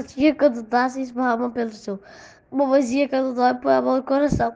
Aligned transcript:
Vazia 0.00 0.34
quando 0.34 0.62
dá, 0.62 0.88
se 0.88 1.02
esparrama 1.02 1.50
pelo 1.50 1.72
chão. 1.72 1.98
Uma 2.50 2.66
mãozinha 2.66 3.08
quando 3.08 3.34
dói, 3.34 3.54
põe 3.54 3.74
a 3.74 3.82
mão 3.82 3.96
no 3.96 4.02
coração. 4.02 4.48